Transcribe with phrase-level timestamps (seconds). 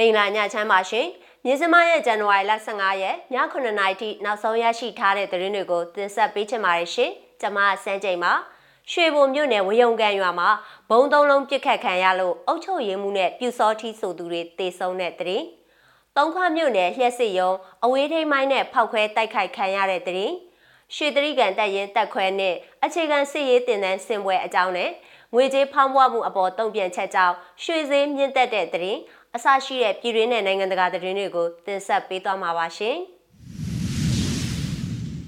[0.00, 1.06] မင်္ဂလာညချမ်းပါရှင်
[1.44, 8.32] မြင်းစမရဲ့ဇန်နဝါရီလ15ရက်ည9:00နာရီထိနောက်ဆုံးရရှိထားတဲ့သတင်းတွေကိုတင်ဆက်ပေးချင်ပါတယ်ရှင်ကျွန်မစန်းချိန်ပါ
[8.90, 10.48] ရွှေဘုံမြို့နယ်ဝယုံကန်ရွာမှာ
[10.90, 15.46] ဘုံသုံးလုံးပြစ်ခတ်ခံရလို့အုတ်ချုပ်ရင်းမှုနဲ့ပြူစောထီးဆိုသူတွေတေဆုံးတဲ့သတင်း
[16.16, 17.50] တုံးခွမြို့နယ်လျှက်စစ်ယုံ
[17.84, 20.34] အဝေးထိန်မိုင်းနဲ့ဖောက်ခွဲတိုက်ခိုက်ခံရတဲ့သတင်း
[20.94, 22.54] ရွှေတရိကန်တက်ရင်တက်ခွဲနဲ့
[22.84, 24.90] အခြေခံစစ်ရေးတင်တန်းစင်ပွဲအကြောင်းနဲ့
[25.34, 29.00] ငွေကြေးဖောင်းပွားမှုအပေါ်တုံ့ပြန်ချက်ကြောင့်ရွှေဈေးမြင့်တက်တဲ့သတင်း
[29.36, 32.96] အစရှိတဲ့ပြည်တွင်းနဲ့နိုင်ငံတကာသတင်းတွေကိုတင်ဆက်ပေးသွားမှာပါရှင်။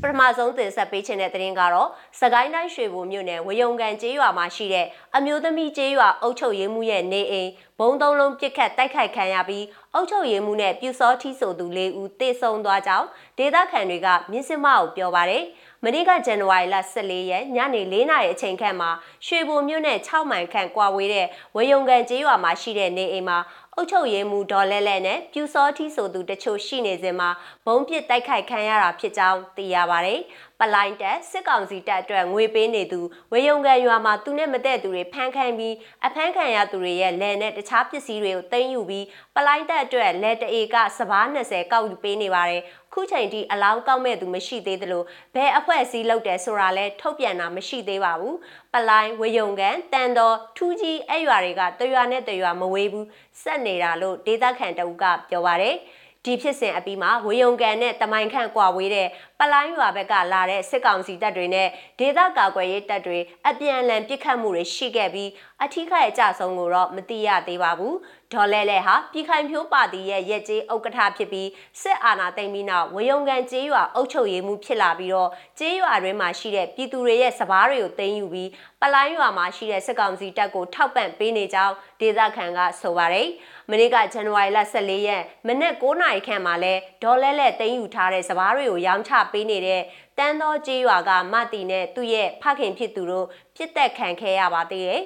[0.02, 1.88] ပထမဆုံးတင်ဆက်ပေးခြင်းတဲ့သတင်းကတော့
[2.20, 13.06] စကိုင်းတိုင်းရွှေဘိုမြို့နယ်ဝယုံကန်ကျေးရွာမှာရှိတဲ့အမျိုးသမီးကျေးရွာအုပ်ချုပ်ရေးမှုရဲ့နေအိမ်ဘုံသုံးလုံးပြစ်ခတ်တိုက်ခိုက်ခံရပြီးအုပ်ချုပ်ရေးမှုနဲ့ပြူစောထီးဆိုသူ၄ဦးတေဆုံးသွားကြောင်း
[13.38, 15.44] ဒေသခံတွေကမြင်းစမကိုပြောပါတယ်။
[15.84, 18.90] မနေ့ကဇန်နဝါရီလ14ရက်ညနေ4နာရီအချိန်ခန့်မှာ
[19.26, 23.38] ရွှေဘိုမြို့နယ်6မိုင်ခန့်ကွာဝေးတဲ့ဝယုံကန်ကျေးရွာမှာရှိတဲ့နေအိမ်မှာ
[23.76, 27.30] အုတ်ချုပ်ရေးမှုဒေါ်လဲလဲနဲ့ပြူစောထီဆိုသူတချို့ရှိနေစဉ်မှာ
[27.66, 30.20] ဘုံပစ်တိုက်ခိုက်ခံရတာဖြစ်ကြောင်းသိရပါတယ်။
[30.60, 33.00] ပလိုင်းတက်စစ်ကောင်စီတပ်အတွက်ငွေပေးနေသူ
[33.32, 35.74] ဝေယုံကန်ရွာမှာသူနဲ့မတည့်သူတွေဖမ်းခံပြီး
[36.06, 42.62] အဖမ်းခံရသူတွေရဲ့လယ်နဲ့တခြားပစ္စည်းတွေကိုသိမ်းယူပြီးပလိုင်းတက်အတွက်လက်တအေကစပား20ကောက်ယူပေးနေပါတယ်။
[42.94, 45.02] ခုချိန်ထိအလောင်းကောက်မဲ့သူမရှိသေးသလို
[45.34, 48.34] ဘယ်အဖွဲ့အစည်းလုပ်တယ်ဆိုတာလဲထုတ်ပြန်တာမရှိသေးပါဘူး။
[48.72, 53.06] ပလိုင်းဝေယုံကန်တန်တော်ထူးကြီးအဲ့ရွာတွေကတရွာနဲ့တရွာမဝေးဘူး
[53.42, 55.76] စက်နေတာလို့ဒေသခံတအုပ်ကပြောပါတယ်။
[56.24, 59.08] ဒီဖြစ်စဉ်အပြီးမှာဝေယုံကန်နဲ့တမိုင်ခန့်ကွာဝေးတဲ့
[59.44, 63.18] ပလိုင်းရွာဘက်ကလာတဲ့စစ်ကောင်စီတပ်တွေနဲ့ဒေသကာကွယ်ရေးတပ်တွေ
[63.48, 65.30] အပြန်အလှန်ပစ်ခတ်မှုတွေရှိခဲ့ပြီး
[65.62, 67.96] အထီးခိုက်အကြဆုံးကိုတော့မသိရသေးပါဘူး
[68.32, 71.48] ဒေါ်လဲလဲဟာပြည်ခိုင်ဖြိုးပါတီရဲ့ရက်ကျေးဥက္ကဋ္ဌဖြစ်ပြီး
[71.82, 83.28] စစ်အာဏာသိမ်းပြီးနောက်ဝေယုံကန်ကျေးရွာအုပ်ချုပ်ရေးမှုဖြစ်လာပြီးတော့ကျေးရွာတွင်းမှာရှိတဲ့ပြည်သူတွေရဲ့စပားတွေကိုသိမ်းယူပြီးပလိုင်းရွာမှာရှိတဲ့စစ်ကောင်စီတပ်ကိုထောက်ပံ့ပေးနေကြောင်းဒေသခံကဆိုပါတယ်
[83.70, 89.82] မနေ့ကဇန်နဝါရီလ14ရက်မနက်9:00နာရီခန့်မှာလဲဒေါ်လဲလဲသိမ်းယူထားတဲ့စပားတွေကိုရောင်းချပေးနေတဲ့
[90.18, 93.26] တန်းသောကျေးရွာကမတီနဲ့သူ့ရဲ့ဖခင်ဖြစ်သူတို့
[93.56, 95.02] ပြစ်တက်ခံခဲ့ရပါသေးတယ်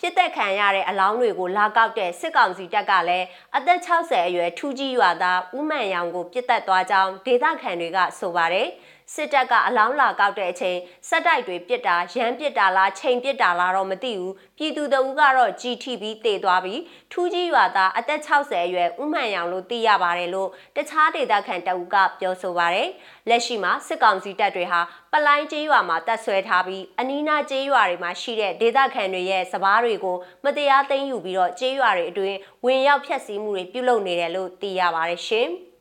[0.00, 3.26] ပြစ်သက်ခံရတဲ့အလောင်းတွေကိုလာကောက်တဲ့စစ်ကောင်စီတပ်ကလည်း
[3.56, 8.68] အသက်60အရွယ်ထူးကြီးရွာသားဦးမှန်ရောင်ကိုပြစ်သက်သွားကြောင်းဒေသခံတွေကဆိုပါတယ်။
[9.14, 16.80] စစ်တပ်ကအလောင်းလာကောက်တဲ့အချိန်စက်တိုက်တွေပြစ်တာရမ်းပြစ်တာလားချိန်ပြစ်တာလားတော့မသိဘူးပြည်သူတအူးကတော့ GTB တည်သွားပြီး
[17.12, 22.88] ထူးကြီးရွာသားအသက်60အရွယ်ဦးမှန်ရောင်လို့သိရပါတယ်လို့တခြားဒေသခံတအူးကပြောဆိုပါတယ်
[23.28, 24.80] လက်ရှိမှာစစ်ကောင်စီတပ်တွေဟာ
[25.12, 35.50] ပလိုင်းကျေးရွာမှာတပ်ဆွဲထားပြီးအနီးနားကျေးရွာတွေမှာရှိတဲ့ဒေသခံတွေရဲ့စပားတွေကိုမတရားသိမ်းယူပြီးတော့ကျေးရွာတွေအတွင်းဝင်ရောက်ဖျက်ဆီးမှုတွေပြုလုပ်နေတယ်လို့သိရပါတယ်ရှင်။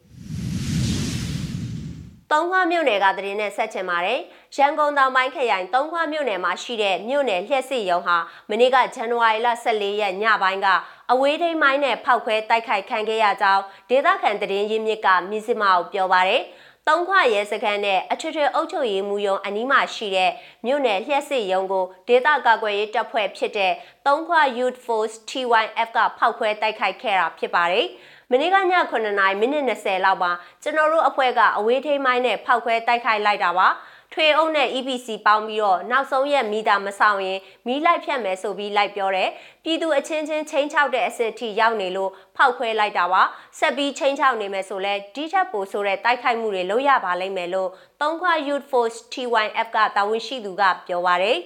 [2.32, 4.20] သုံးခွမြို့နယ်ကတရင်နဲ့ဆက်ချင်ပါတယ်။
[4.58, 8.18] ရန်ကုန်တောင်ပိုင်းခရိုင်သုံးခွမြို့နယ်မှာရှိတဲ့မြို့နယ်လျှက်စစ်ရုံဟာ
[8.50, 10.68] မနေ့ကဇန်နဝါရီလ14ရက်ညပိုင်းက
[11.12, 16.42] အဝေးထိန်မိုင်းနဲ့ဖောက်ခွဲတိုက်ခိုက်ခံခဲ့ရကြောင်းဒေသခံတရင်ရင်းမြစ်ကမြစ်စမကိုပြောပါတယ်။
[16.88, 20.32] သုံးခွရဲစခန်းနဲ့အထွေထွေအုပ်ချုပ်ရေးမှူးရုံးအနီးမှာရှိတဲ့
[20.66, 23.74] မြို့နယ်လျှက်စစ်ရုံကိုဒေသကာကွယ်ရေးတပ်ဖွဲ့ဖြစ်တဲ့
[24.06, 27.88] သုံးခွ Youth Force TYF ကဖောက်ခွဲတိုက်ခိုက်ခဲ့တာဖြစ်ပါတယ်။
[28.32, 28.60] မနေ့ကည
[28.92, 30.32] 9နာရီမိနစ်20လောက်မှာ
[30.64, 33.68] ကျွန်တော်တို့အဖွဲ့ကအဝေးထိန်းမိုင်းနဲ့ဖောက်ခွဲတိုက်ခိုက်လိုက်တာပါ
[34.14, 39.30] ထွေအုပ်နဲ့ EPC ပေါင်းပြီးတော့နောက်ဆုံးရက်မီတာမဆောင်ရင်မီးလိုက်ဖြတ်မယ်ဆိုပြီးလိုက်ပြောတယ်
[39.64, 43.22] ပြည်သူအချင်းချင်းချင်းချောက်တဲ့အဆင့်ထိရောက်နေလို့ဖောက်ခွဲလိုက်တာပါ
[43.60, 47.70] ဆက်ပြီးချင်းချောက်နေမယ်ဆိုလဲဒီထက်ပိုဆိုတဲ့တိုက်ခိုက်မှုတွေလုပ်ရပါလိမ့်မယ်လို့
[48.02, 51.38] သုံးခွ Youth Force TYF ကတာဝန်ရှိသူကပြောပါတယ်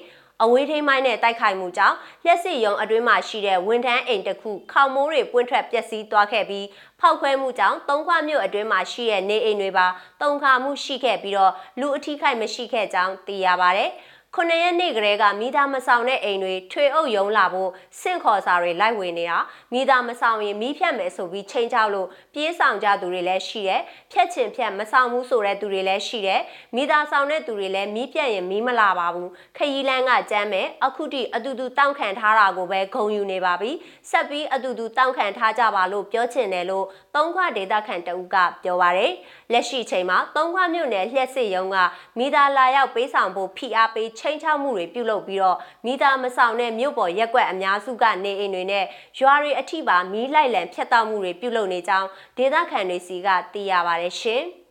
[0.44, 6.66] အဝေးထိန်းမိုင်းနဲ့တိုက်ခိုက်မှုကြောင့်လျှက်စစ်ရုံအတွင်းမှာရှိတဲ့ဝန်ထမ်းအိမ်တစ်ခုခေါင်မိုးတွေပွင့်ထွက်ပျက်စီးသွားခဲ့ပြီး
[7.00, 9.88] ဖောက်ခွဲမှုကြောင့်သုံးခွမြို့အတွင်းမှာရှိတဲ့နေအိမ်တွေပါ
[10.22, 13.92] တုံခါမှုရှိခဲ့ပြီးတော့လူအထိခိုက်မရှိခဲ့ကြောင်းသိရပါတယ်။
[14.38, 17.70] 9ရက်နေ့ကလေးကမိသားမဆောင်တဲ့အိမ်တွေထွေအုပ်ယုံလာဖို့
[18.02, 19.38] စင့်ခေါ်စာတွေလိုက်ဝင်နေတာ
[19.74, 23.82] မိသားမဆောင်ရင်မိဖြတ်မယ်ဆိုပြီးချိန်ချောက်လို့ပြေးဆောင်ကြသူတွေလည်းရှိတယ်
[24.12, 26.42] ဖြတ်ချင်ဖြတ်မဆောင်ဘူးဆိုတဲ့သူတွေလည်းရှိတယ်
[26.76, 33.72] မိသားဆောင်တဲ့သူတွေလည်းမိပြတ်ရင်မိမလာပါဘူးခရီးလန်းကကြမ်းမယ်အခုတိအတူတူတောင့်ခံထားတာကိုပဲဂုံယူနေပါပြီ
[34.10, 36.86] ဆက်ပြီးအတူတူတောင့်ခံထားကြပါလို့ပြောချင်တယ်လို့
[37.16, 39.12] သုံးခွဒေတာခန်တဦးကပြောပါတယ်
[39.52, 41.78] လက်ရှိချိန်မှာသုံးခွမြို့နယ်လျှက်စစ်ရုံးက
[42.18, 48.86] မိသားလာရောက်ပေးဆောင်ဖို့ဖိအားပေးချန်ချောက်မှုတွေပြုလုပ်ပြီးတော့မိသားမဆောင်တဲ့မြို့ပေါ်ရက်ွက်အများစုကနေအိမ်တွေနဲ့
[49.20, 52.08] ရွာတွေအထိပါမီးလိုက်လံဖျက်တောက်မှုတွေပြုလုပ်နေကြောင်း
[52.38, 54.44] ဒေသခံတွေစီကသိရပါတယ်ရှင်။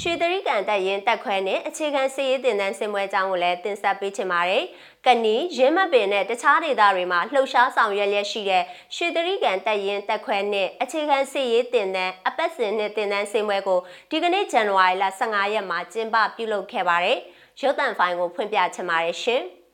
[0.00, 4.64] ရွှေတရိကန်တက်ရင်တက်ခွဲနဲ့အခြေခံစည်ရေးတင်တန်းစင်ပွဲအကြောင်းကိုလည်းတင်ဆက်ပေးချင်ပါတယ်။
[5.06, 8.62] ကနီရင်းမပင်နဲ့တခြားဒေသတွေမှာလှုပ်ရှားဆောင်ရွက်လျက်ရှိတဲ့
[8.96, 17.20] ရွှေတရိကန်တက်ရင်တက်ခွဲနဲ့အခြေခံစည်ရေးတင်တန်းအပတ်စဉ်နဲ့တင်တန်းစင်ပွဲကိုဒီကနေ့ဇန်နဝါရီလ15ရက်မှာကျင်းပပြုလုပ်ခဲ့ပါတယ်။
[17.60, 19.42] ရုပ်သံဖိုင်ကိုဖွင့်ပြချင်ပါတယ်ရှင်။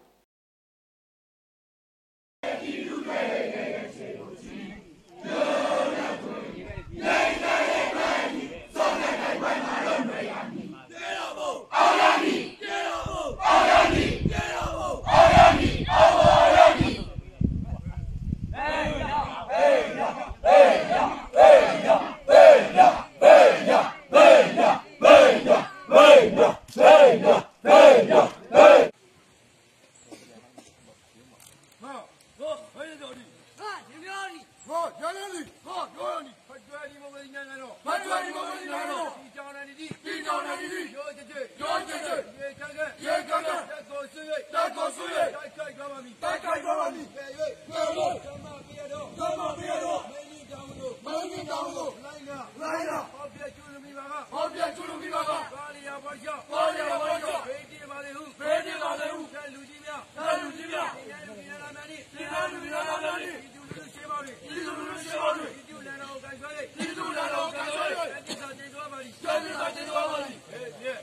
[46.83, 47.25] ပါသည်ကဲ၍
[47.69, 47.83] ကဲ၍
[48.25, 51.07] ဓမ္မပြရတော့ဓမ္မပြရတော့မင်းကြီးတောင်းလို့မ
[51.43, 62.23] င်းကြီးတောင်းလို့လိုက်လာလိုက်လာဟောပြကျွလူမိပါကဟောပြကျွလူမိပါကပါလီယာပါရှောပါလီယာပါရှောဖေးတီပါလေဟုဖေးတီပါလေဟုကဲလူကြီးများကဲလူကြီးများဒီလူကြီးများလာမည်ဒီ
[62.53, 70.99] လူကြီးများလာမည်ဒီလူလူရှိပါသည်ဒီလူလူရှိပါသည်ဒီလူလန်တော်ကိုကြွားလေဒီလူလန်တော်ကိုကြွားလေဒီစာကျေသွားပါသည်ကျေးဇူးစာကျေသွားပါသည်ဟဲ့ရဲ့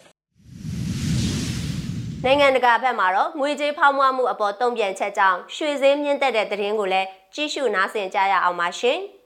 [2.25, 9.00] နိုင်ငံတကာဘက်မှာတော့ငွေကြေးဖောင်းပွားမှုအပေါ်တုံ့ပြန်ချက်ကြောင့်ရွှေဈေးမြင့်တက်တဲ့သတင်းကိုလည်းကြီးစုနားဆင်ကြရအောင်ပါရှင်။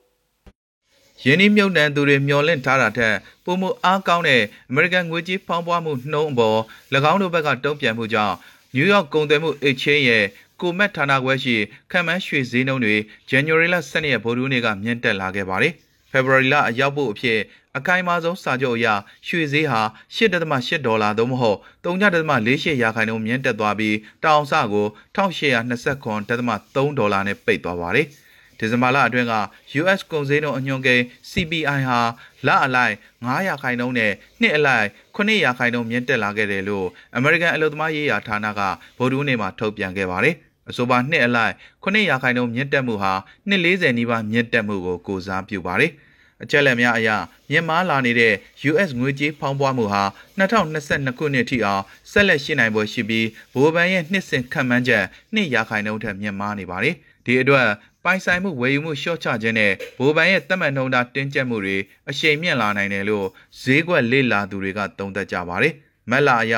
[1.21, 3.15] ယင်းနှမြုပ်နှံသူတွေမျှော်လင့်ထားတာထက်
[3.45, 6.60] ပုံမှုအားကောင်းတဲ့အမေရိကန်ငွေကြေးဖောင်းပွားမှုနှုန်းအပေါ်၎
[7.12, 8.36] င်းတို့ဘက်ကတုံ့ပြန်မှုကြောင့်
[8.75, 10.25] နယူးယောက်ကုန်သွယ်မှု exchange ရဲ့
[10.62, 11.56] ကိုမက်ဌာနခွဲရှိ
[11.92, 12.95] ခံမှန်းရွှေဈေးနှုန်းတွေ
[13.31, 15.74] January လ12ရက်ဗိုလ်ထူးနေ့ကမြင့်တက်လာခဲ့ပါတယ်။
[16.12, 17.39] February လအရောက်ဖို့အဖြစ်
[17.77, 18.88] အကိုင်မာဆုံးစာချုပ်အရ
[19.27, 19.81] ရွှေဈေးဟာ
[20.15, 28.07] 8.8ဒေါ်လာသို့မဟုတ်3.48ရာခိုင်နှုန်းမြင့်တက်သွားပြီးတောင်ဆကို1829.3ဒေါ်လာနဲ့ပိတ်သွားပါတယ်။
[28.63, 29.36] ဒီဇင်ဘာလအတွင်းက
[29.81, 32.00] US ကုန်စည်နှုန်းအညွှန်းကိန်း CPI ဟာ
[32.48, 32.94] လအလိုက်
[33.24, 34.12] 9ရာခိုင်နှုန်းနဲ့
[34.42, 36.88] နှစ်အလိုက်9ရာခိုင်နှုန်းမြင့်တက်လာခဲ့တယ်လို့
[37.18, 38.62] American အလုပ်သမားရေးရာဌာနက
[38.98, 40.36] ဗုဒ္ဓဦးနေ့မှာထုတ်ပြန်ခဲ့ပါတယ်။
[40.69, 43.13] အဆိုပါနှစ်အလိုက်9ရာခိုင်နှုန်းမြင့်တက်မှုဟာ
[43.50, 45.92] နှစ်40နီးပါးမြင့်တက်မှုကိုကိုစားပြုပါတယ်။
[46.44, 47.10] အချက်လက်များအရ
[47.50, 48.33] မြင့်မားလာနေတဲ့
[48.69, 50.04] US ငွေကြေးဖောင်းပွားမှုဟာ
[50.39, 55.04] 2022ခုနှစ်ထိအောင်ဆက်လက်ရှိနိုင်ပွဲရှိပြီးဗဟိုဘဏ်ရဲ့နှစ်စဉ်ခန့်မှန်းချက်
[55.36, 56.95] 2ရာခိုင်နှုန်းထက်မြင့်မားနေပါတယ်။
[57.25, 57.68] ဒီအတွက်
[58.04, 61.78] ပိုင်ဆိုင်မှုဝယ်ယူမှုလျှော့ချခြင်းနဲ့ဗဟိုဘဏ်ရဲ့သတ်မှတ်နှုန်းထားတင်းကျပ်မှုတွေ
[62.10, 63.28] အရှိန်မြင့်လာနိုင်တယ်လို့
[63.62, 65.74] ဈေးကွက်လေ့လာသူတွေကသုံးသပ်ကြပါတယ်။
[66.10, 66.56] မက်လာအရ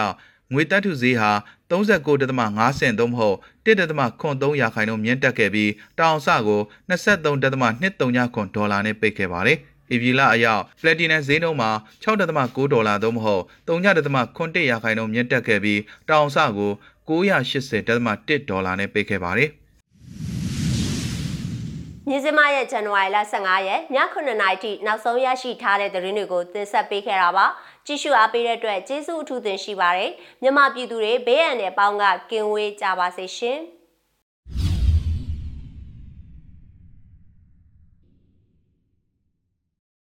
[0.53, 1.31] ငွေတက်ထုဈေးဟာ
[1.71, 9.57] 39.5စင်သို့မဟုတ်1.3ရာခိုင်နှုန်းမြင့်တက်ခဲ့ပြီးတောင်အဆကို23.23ခွန်ဒေါ်လာနဲ့ပိတ်ခဲ့ပါတယ်။
[9.91, 11.71] အီဗီလာအရောက်ပလက်တီနမ်ဈေးနှုန်းမှာ
[12.03, 16.71] 6.9ဒေါ်လာသို့မဟုတ်3.1ရာခိုင်နှုန်းမြင့်တက်ခဲ့ပြီးတောင်အဆကို
[17.07, 19.51] 980.1ဒေါ်လာနဲ့ပိတ်ခဲ့ပါတယ်။
[22.09, 23.81] မြစမရဲ့ဇန်နဝါရီလ15ရက်ည
[24.13, 27.45] 9:00နာရီထိနောက်ဆုံးရရှိထားတဲ့သတင်းတွေကိုတင်ဆက်ပေးခဲ့တာပါ
[27.85, 30.11] ကြည့်ရှုအားပေးတဲ့အတွက်ကျေးဇူးအထူးတင်ရှိပါတယ်
[30.41, 33.59] မြန်မာပြည်သူတွေဘေးအန္တရာယ်ပေါင်းကကင်းဝေးကြပါစေရှင်